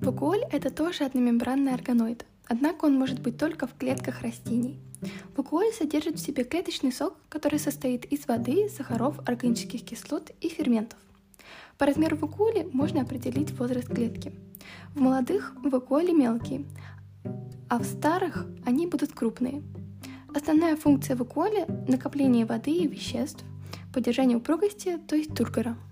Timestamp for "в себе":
6.16-6.44